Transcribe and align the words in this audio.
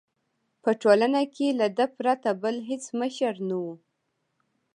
په 0.63 0.69
ټولنه 0.81 1.21
کې 1.35 1.47
له 1.59 1.67
ده 1.77 1.85
پرته 1.97 2.29
بل 2.43 2.55
هېڅ 2.69 2.83
مشر 2.99 3.33
نه 3.49 3.55
وو. 3.63 3.73